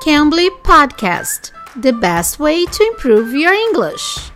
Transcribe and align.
Cambly 0.00 0.48
Podcast, 0.62 1.52
the 1.76 1.92
best 1.92 2.38
way 2.38 2.64
to 2.64 2.84
improve 2.84 3.34
your 3.34 3.52
English. 3.52 4.30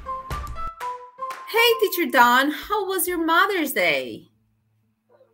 Hey, 1.49 1.71
Teacher 1.81 2.10
Dawn, 2.10 2.50
how 2.50 2.87
was 2.87 3.08
your 3.08 3.25
Mother's 3.25 3.73
Day? 3.73 4.29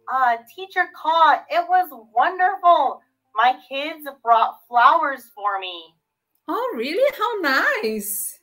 Uh, 0.08 0.36
Teacher 0.54 0.88
Ka, 0.94 1.42
it 1.50 1.68
was 1.68 1.88
wonderful. 2.14 3.02
My 3.34 3.56
kids 3.68 4.06
brought 4.22 4.60
flowers 4.68 5.24
for 5.34 5.58
me. 5.58 5.96
Oh, 6.46 6.74
really? 6.76 7.12
How 7.18 7.40
nice. 7.82 8.38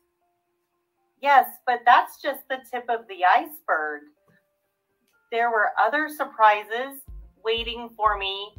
Yes, 1.21 1.47
but 1.65 1.79
that's 1.85 2.21
just 2.21 2.41
the 2.49 2.57
tip 2.69 2.83
of 2.89 3.07
the 3.07 3.23
iceberg. 3.23 4.01
There 5.31 5.51
were 5.51 5.71
other 5.79 6.09
surprises 6.09 6.99
waiting 7.45 7.89
for 7.95 8.17
me 8.17 8.55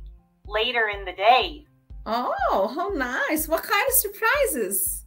later 0.47 0.89
in 0.89 1.05
the 1.05 1.13
day. 1.13 1.67
Oh, 2.07 2.73
how 2.75 2.89
nice. 2.89 3.49
What 3.49 3.63
kind 3.63 3.87
of 3.89 3.95
surprises? 3.95 5.05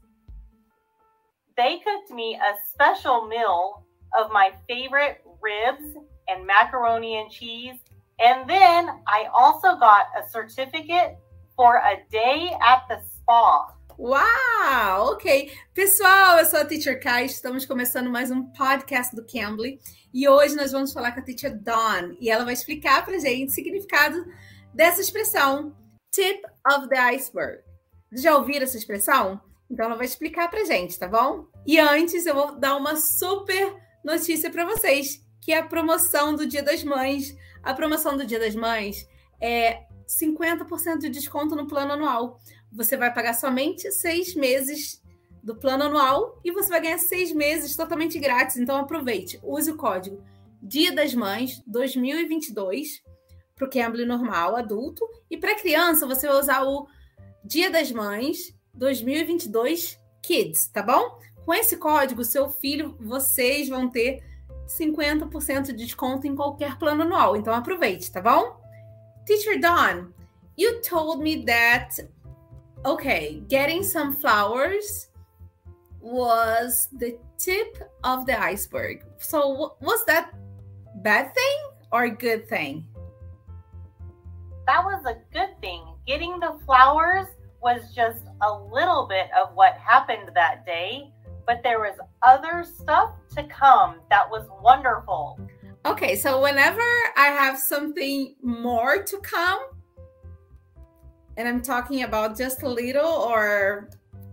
They 1.57 1.79
cooked 1.79 2.11
me 2.11 2.35
a 2.35 2.55
special 2.73 3.27
meal 3.27 3.85
of 4.19 4.31
my 4.31 4.51
favorite 4.67 5.21
ribs 5.41 5.95
and 6.27 6.45
macaroni 6.45 7.17
and 7.17 7.29
cheese. 7.31 7.79
And 8.19 8.49
then 8.49 8.89
I 9.07 9.27
also 9.33 9.77
got 9.77 10.05
a 10.17 10.29
certificate 10.29 11.17
for 11.55 11.77
a 11.77 11.97
day 12.11 12.51
at 12.61 12.83
the 12.87 13.01
spa. 13.15 13.73
Uau! 13.99 15.11
Ok. 15.11 15.51
Pessoal, 15.73 16.39
eu 16.39 16.45
sou 16.45 16.59
a 16.59 16.65
Teacher 16.65 16.99
Kai, 16.99 17.25
estamos 17.25 17.65
começando 17.65 18.09
mais 18.09 18.31
um 18.31 18.45
podcast 18.53 19.15
do 19.15 19.25
Cambly 19.25 19.79
e 20.13 20.27
hoje 20.27 20.55
nós 20.55 20.71
vamos 20.71 20.91
falar 20.91 21.11
com 21.11 21.19
a 21.19 21.23
Teacher 21.23 21.55
Dawn 21.55 22.15
e 22.19 22.29
ela 22.29 22.43
vai 22.43 22.53
explicar 22.53 23.05
pra 23.05 23.19
gente 23.19 23.49
o 23.49 23.53
significado 23.53 24.25
dessa 24.73 25.01
expressão 25.01 25.75
tip 26.11 26.45
of 26.67 26.87
the 26.89 26.97
iceberg. 26.97 27.63
Já 28.11 28.35
ouviram 28.37 28.63
essa 28.63 28.77
expressão? 28.77 29.41
Então 29.69 29.85
ela 29.85 29.95
vai 29.95 30.05
explicar 30.05 30.49
pra 30.49 30.65
gente, 30.65 30.99
tá 30.99 31.07
bom? 31.07 31.45
E 31.65 31.79
antes 31.79 32.25
eu 32.25 32.35
vou 32.35 32.59
dar 32.59 32.75
uma 32.75 32.95
super 32.95 33.73
notícia 34.03 34.49
para 34.51 34.65
vocês, 34.65 35.25
que 35.39 35.53
é 35.53 35.57
a 35.57 35.65
promoção 35.65 36.35
do 36.35 36.45
Dia 36.45 36.61
das 36.61 36.83
Mães. 36.83 37.35
A 37.63 37.73
promoção 37.73 38.17
do 38.17 38.25
Dia 38.25 38.39
das 38.39 38.53
Mães 38.53 39.07
é 39.39 39.85
50% 40.07 40.99
de 40.99 41.09
desconto 41.09 41.55
no 41.55 41.67
plano 41.67 41.93
anual. 41.93 42.39
Você 42.71 42.97
vai 42.97 43.13
pagar 43.13 43.33
somente 43.33 43.89
seis 43.91 44.35
meses 44.35 45.01
do 45.41 45.55
plano 45.55 45.85
anual 45.85 46.39
e 46.43 46.51
você 46.51 46.69
vai 46.69 46.81
ganhar 46.81 46.97
seis 46.97 47.31
meses 47.31 47.75
totalmente 47.75 48.19
grátis. 48.19 48.57
Então 48.57 48.77
aproveite, 48.77 49.39
use 49.41 49.71
o 49.71 49.77
código 49.77 50.21
Dia 50.61 50.91
das 50.91 51.15
Mães 51.15 51.63
2022 51.65 53.01
para 53.61 53.67
o 53.67 53.69
Cambly 53.69 54.05
normal, 54.05 54.55
adulto. 54.55 55.07
E 55.29 55.37
para 55.37 55.55
criança, 55.55 56.07
você 56.07 56.27
vai 56.27 56.37
usar 56.37 56.63
o 56.63 56.87
Dia 57.43 57.69
das 57.69 57.91
Mães 57.91 58.55
2022 58.73 59.99
Kids, 60.21 60.67
tá 60.67 60.81
bom? 60.81 61.19
Com 61.45 61.53
esse 61.53 61.77
código, 61.77 62.23
seu 62.23 62.49
filho, 62.49 62.95
vocês 62.99 63.69
vão 63.69 63.89
ter 63.89 64.23
50% 64.67 65.67
de 65.67 65.73
desconto 65.73 66.25
em 66.25 66.35
qualquer 66.35 66.77
plano 66.77 67.03
anual. 67.03 67.35
Então 67.35 67.53
aproveite, 67.53 68.11
tá 68.11 68.21
bom? 68.21 68.59
Teacher 69.25 69.59
Dawn, 69.59 70.11
you 70.57 70.81
told 70.81 71.21
me 71.21 71.45
that 71.45 72.07
okay, 72.83 73.43
getting 73.47 73.83
some 73.83 74.15
flowers 74.15 75.09
was 75.99 76.87
the 76.97 77.19
tip 77.37 77.77
of 78.03 78.25
the 78.25 78.39
iceberg. 78.39 79.03
So 79.19 79.75
was 79.81 80.03
that 80.05 80.31
bad 81.03 81.33
thing 81.33 81.57
or 81.91 82.09
good 82.09 82.47
thing? 82.47 82.87
That 84.71 84.85
was 84.85 85.03
a 85.05 85.17
good 85.33 85.59
thing. 85.59 85.83
Getting 86.07 86.39
the 86.39 86.57
flowers 86.65 87.27
was 87.61 87.93
just 87.93 88.21
a 88.41 88.53
little 88.53 89.05
bit 89.05 89.27
of 89.37 89.53
what 89.53 89.73
happened 89.73 90.31
that 90.33 90.65
day, 90.65 91.11
but 91.45 91.61
there 91.61 91.79
was 91.79 91.95
other 92.25 92.63
stuff 92.63 93.11
to 93.35 93.43
come 93.47 93.95
that 94.09 94.29
was 94.31 94.47
wonderful. 94.63 95.37
Okay, 95.85 96.15
so 96.15 96.41
whenever 96.41 96.87
I 97.17 97.25
have 97.37 97.59
something 97.59 98.35
more 98.41 99.03
to 99.03 99.17
come, 99.17 99.59
and 101.35 101.49
I'm 101.49 101.61
talking 101.61 102.03
about 102.03 102.37
just 102.37 102.63
a 102.63 102.69
little 102.69 103.05
or 103.05 103.89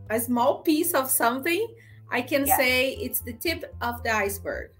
a 0.08 0.20
small 0.20 0.62
piece 0.62 0.94
of 0.94 1.10
something, 1.10 1.66
I 2.12 2.22
can 2.22 2.46
yes. 2.46 2.56
say 2.56 2.90
it's 2.92 3.20
the 3.22 3.32
tip 3.32 3.74
of 3.80 4.04
the 4.04 4.14
iceberg. 4.14 4.70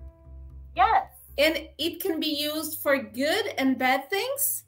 Yes. 0.76 1.08
And 1.36 1.66
it 1.78 2.00
can 2.00 2.20
be 2.20 2.28
used 2.28 2.78
for 2.80 2.96
good 2.96 3.46
and 3.58 3.76
bad 3.76 4.08
things. 4.08 4.64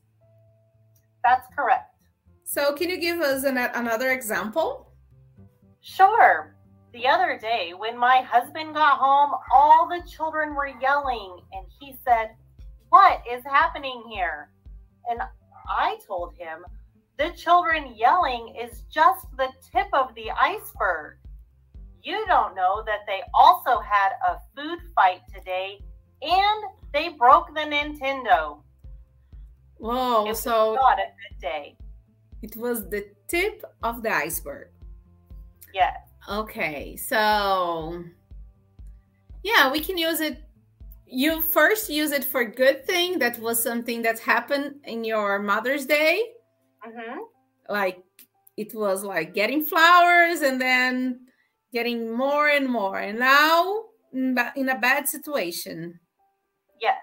That's 1.24 1.46
correct. 1.56 1.94
So, 2.44 2.74
can 2.74 2.90
you 2.90 2.98
give 2.98 3.20
us 3.20 3.44
an, 3.44 3.56
another 3.56 4.10
example? 4.10 4.92
Sure. 5.80 6.56
The 6.92 7.06
other 7.06 7.38
day, 7.40 7.72
when 7.76 7.96
my 7.96 8.22
husband 8.22 8.74
got 8.74 8.98
home, 8.98 9.38
all 9.52 9.88
the 9.88 10.02
children 10.08 10.54
were 10.54 10.72
yelling, 10.80 11.40
and 11.52 11.66
he 11.78 11.94
said, 12.04 12.30
What 12.88 13.22
is 13.30 13.44
happening 13.44 14.02
here? 14.10 14.50
And 15.08 15.20
I 15.68 15.98
told 16.06 16.34
him, 16.36 16.64
The 17.18 17.30
children 17.36 17.94
yelling 17.96 18.56
is 18.60 18.82
just 18.90 19.26
the 19.36 19.48
tip 19.72 19.86
of 19.92 20.14
the 20.16 20.30
iceberg. 20.32 21.18
You 22.02 22.24
don't 22.26 22.56
know 22.56 22.82
that 22.86 23.00
they 23.06 23.20
also 23.34 23.78
had 23.80 24.12
a 24.26 24.38
food 24.56 24.78
fight 24.96 25.20
today 25.32 25.80
and 26.22 26.64
they 26.92 27.10
broke 27.10 27.54
the 27.54 27.60
Nintendo. 27.60 28.62
Whoa, 29.80 30.28
it 30.28 30.36
so 30.36 30.74
not 30.74 30.98
a 30.98 31.06
good 31.06 31.40
day. 31.40 31.76
It 32.42 32.54
was 32.56 32.88
the 32.88 33.06
tip 33.28 33.64
of 33.82 34.02
the 34.02 34.12
iceberg. 34.12 34.68
Yeah. 35.74 35.94
Okay, 36.28 36.96
so 36.96 38.04
yeah, 39.42 39.72
we 39.72 39.80
can 39.80 39.96
use 39.96 40.20
it. 40.20 40.42
You 41.06 41.40
first 41.40 41.90
use 41.90 42.12
it 42.12 42.24
for 42.24 42.44
good 42.44 42.86
thing. 42.86 43.18
That 43.18 43.40
was 43.40 43.60
something 43.62 44.02
that 44.02 44.18
happened 44.20 44.76
in 44.84 45.02
your 45.02 45.38
Mother's 45.40 45.86
Day. 45.86 46.22
Mm-hmm. 46.86 47.20
Like 47.68 48.04
it 48.56 48.74
was 48.74 49.02
like 49.02 49.34
getting 49.34 49.64
flowers 49.64 50.42
and 50.42 50.60
then 50.60 51.20
getting 51.72 52.14
more 52.14 52.48
and 52.48 52.68
more. 52.68 52.98
And 52.98 53.18
now 53.18 53.84
in 54.12 54.68
a 54.68 54.78
bad 54.78 55.08
situation. 55.08 55.98
Yes. 56.80 56.98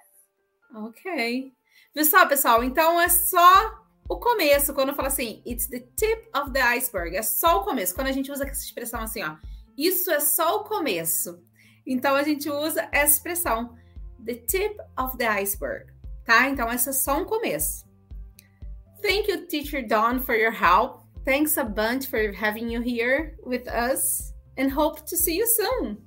Okay. 0.76 1.52
Viu 1.98 2.06
só, 2.06 2.28
pessoal? 2.28 2.64
Então 2.64 3.02
é 3.02 3.10
só 3.10 3.84
o 4.08 4.20
começo, 4.20 4.72
quando 4.72 4.94
fala 4.94 5.08
assim, 5.08 5.42
it's 5.48 5.66
the 5.66 5.80
tip 5.80 6.30
of 6.38 6.52
the 6.52 6.62
iceberg, 6.62 7.18
é 7.18 7.24
só 7.24 7.58
o 7.58 7.64
começo. 7.64 7.96
Quando 7.96 8.06
a 8.06 8.12
gente 8.12 8.32
usa 8.32 8.46
essa 8.46 8.64
expressão 8.64 9.00
assim, 9.02 9.24
ó, 9.24 9.36
isso 9.76 10.12
é 10.12 10.20
só 10.20 10.58
o 10.58 10.64
começo. 10.64 11.44
Então 11.88 12.14
a 12.14 12.22
gente 12.22 12.52
usa 12.52 12.88
essa 12.92 13.16
expressão, 13.16 13.76
the 14.24 14.36
tip 14.36 14.78
of 14.96 15.18
the 15.18 15.26
iceberg, 15.26 15.92
tá? 16.24 16.48
Então 16.48 16.72
esse 16.72 16.88
é 16.88 16.94
só 16.94 17.18
um 17.18 17.26
começo. 17.26 17.84
Thank 19.02 19.32
you, 19.32 19.48
Teacher 19.48 19.88
Dawn, 19.88 20.20
for 20.20 20.36
your 20.36 20.54
help. 20.54 21.02
Thanks 21.26 21.58
a 21.58 21.64
bunch 21.64 22.08
for 22.08 22.32
having 22.32 22.72
you 22.72 22.80
here 22.80 23.36
with 23.44 23.68
us 23.68 24.36
and 24.56 24.70
hope 24.70 25.02
to 25.08 25.18
see 25.18 25.36
you 25.36 25.48
soon. 25.48 25.98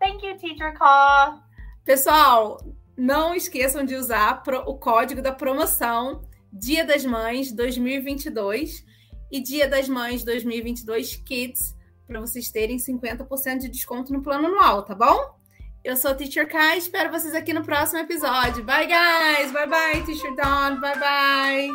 Thank 0.00 0.26
you, 0.26 0.36
Teacher 0.36 0.72
Ka. 0.76 1.40
Pessoal, 1.84 2.58
não 2.96 3.34
esqueçam 3.34 3.84
de 3.84 3.94
usar 3.94 4.42
o 4.66 4.74
código 4.76 5.22
da 5.22 5.32
promoção 5.32 6.22
Dia 6.52 6.84
das 6.84 7.04
Mães 7.04 7.50
2022 7.52 8.84
e 9.30 9.40
Dia 9.40 9.66
das 9.66 9.88
Mães 9.88 10.24
2022 10.24 11.16
Kids 11.16 11.74
para 12.06 12.20
vocês 12.20 12.50
terem 12.50 12.76
50% 12.76 13.58
de 13.58 13.68
desconto 13.68 14.12
no 14.12 14.22
plano 14.22 14.46
anual, 14.48 14.84
tá 14.84 14.94
bom? 14.94 15.40
Eu 15.82 15.96
sou 15.96 16.10
a 16.12 16.14
Teacher 16.14 16.48
Kai, 16.48 16.78
espero 16.78 17.10
vocês 17.10 17.34
aqui 17.34 17.52
no 17.52 17.64
próximo 17.64 18.00
episódio. 18.00 18.62
Bye, 18.64 18.86
guys! 18.86 19.50
Bye, 19.50 19.66
bye, 19.66 20.02
Teacher 20.02 20.34
Dawn! 20.36 20.78
Bye, 20.80 20.98
bye! 20.98 21.68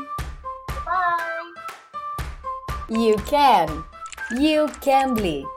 Bye! 0.85 1.47
You 2.89 3.15
can! 3.25 3.83
You 4.39 4.67
can 4.81 5.13
be! 5.15 5.56